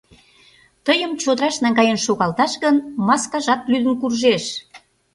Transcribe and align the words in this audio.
—Тыйым 0.85 1.11
чодыраш 1.21 1.55
наҥгаен 1.63 1.99
шогалташ 2.05 2.53
гын, 2.63 2.75
маскажат 3.07 3.61
лӱдын 3.71 3.93
куржеш. 4.01 4.43